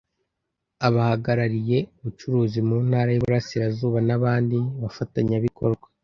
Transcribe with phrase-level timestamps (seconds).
[0.87, 5.85] abahagarariye abacuruzi mu Ntara y’iburasirazuba n’abandi bafatanyabikorwa